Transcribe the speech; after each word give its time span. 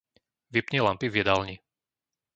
Vypni 0.53 0.79
lampy 0.85 1.07
v 1.13 1.21
jedálni. 1.21 1.55